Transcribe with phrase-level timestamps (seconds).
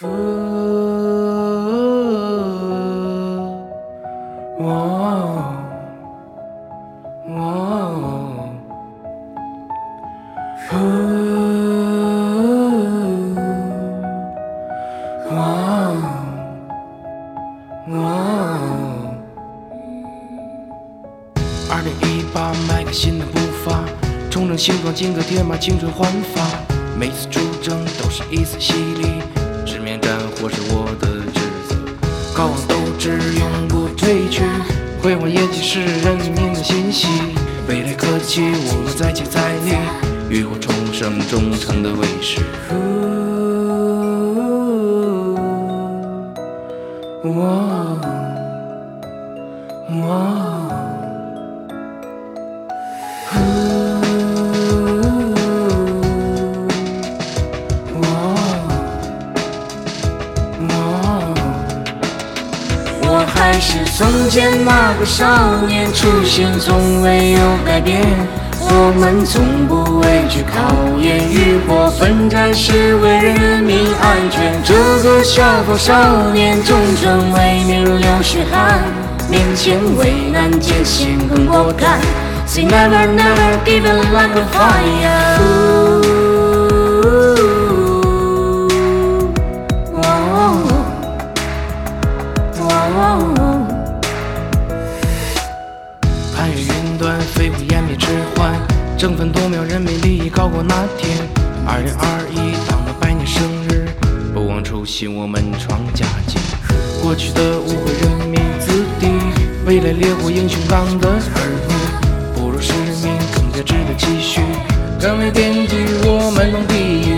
[0.00, 0.08] 二
[21.84, 23.84] 零一八，迈开新的步伐，
[24.28, 26.42] 重整行装，金戈铁马，青春焕发。
[26.98, 29.20] 每次出征都是一次洗礼，
[38.42, 39.76] 我们再接再厉，
[40.28, 42.40] 浴火重生，忠诚的卫士。
[47.22, 47.73] 我，我。
[63.54, 65.24] 还是从前那个少
[65.68, 68.02] 年，初心从未有改变。
[68.58, 74.60] 我们从不畏惧考验，浴火奋战是为人民安全。
[74.64, 78.82] 这个消防少年，忠诚为民流血汗，
[79.30, 82.00] 面前危难艰险更果敢。
[82.48, 86.23] Say never never give up like a fire。
[96.74, 98.52] 攀越云端，飞虎湮灭迟缓，
[98.98, 101.16] 争分夺秒，人民利益高过那天。
[101.66, 102.36] 二零二一，
[102.68, 103.86] 党的百年生日，
[104.34, 106.36] 不忘初心，我们创佳绩。
[107.00, 109.06] 过去的误会，人民子弟，
[109.66, 111.18] 未来烈火英雄党的儿
[111.68, 111.74] 女，
[112.34, 112.72] 不辱使
[113.02, 114.40] 命，更加值得期许。
[115.00, 116.74] 敢为边际，我们能抵
[117.08, 117.12] 御。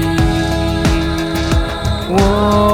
[2.10, 2.66] 我。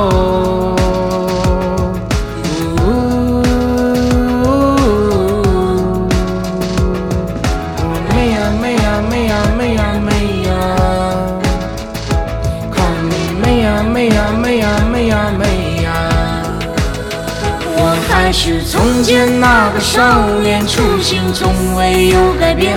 [18.33, 22.75] 还是从前那个少年，初心从未有改变。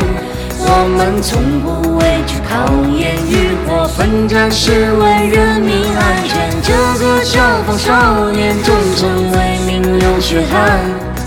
[0.60, 6.52] 我们从不畏惧考验，浴火奋战是为人民安全。
[6.62, 10.78] 这个消防少年，忠诚为民流血汗，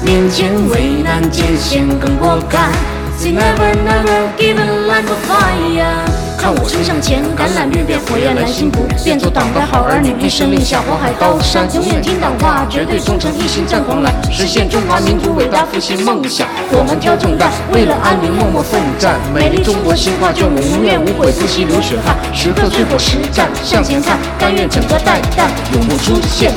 [0.05, 2.71] 面前危难艰险更果敢。
[3.16, 6.28] Say never never give up like a fire。
[6.38, 16.47] 看我冲向前，橄榄绿变火焰蓝心不变，做党的好儿女，一声令下火海刀山，永远听党话，绝对忠诚，一心战狂澜，实现中华民族伟大复兴梦想。
[16.71, 26.54] 我们挑重担，为了安宁默默奋战，美丽中国新画卷，我无怨无悔，不惜流血汗，时刻最后实战，向前看，甘愿整个带弹，永不出现。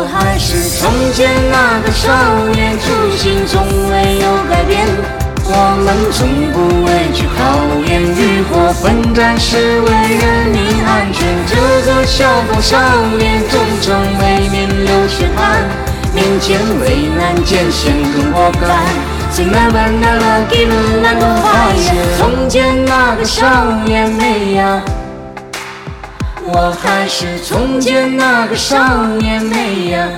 [0.00, 2.06] 我还是从前那个少
[2.54, 2.86] 年，初
[3.16, 4.86] 心从未有改变。
[5.42, 7.42] 我们从不畏惧考
[7.90, 11.26] 验，浴火奋战是为人民安全。
[11.48, 12.78] 这个消防少
[13.18, 15.66] 年，忠诚为民流血汗，
[16.14, 18.70] 面前危难艰险更果敢。
[19.32, 22.06] Say never never give up like a fire。
[22.16, 23.44] 从前那个少
[23.84, 24.80] 年美呀。
[26.50, 30.08] 我还是从前那个少年美呀，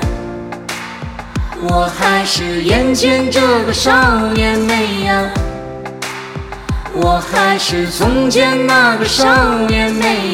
[1.60, 3.92] 我还是眼前这个少
[4.32, 5.28] 年美呀，
[6.94, 9.26] 我还是从前那个少
[9.66, 10.29] 年美。